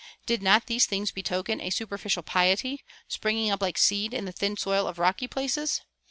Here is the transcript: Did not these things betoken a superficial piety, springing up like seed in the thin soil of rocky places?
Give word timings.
Did 0.25 0.41
not 0.41 0.65
these 0.65 0.87
things 0.87 1.11
betoken 1.11 1.61
a 1.61 1.69
superficial 1.69 2.23
piety, 2.23 2.83
springing 3.07 3.51
up 3.51 3.61
like 3.61 3.77
seed 3.77 4.15
in 4.15 4.25
the 4.25 4.31
thin 4.31 4.57
soil 4.57 4.87
of 4.87 4.97
rocky 4.97 5.27
places? 5.27 5.79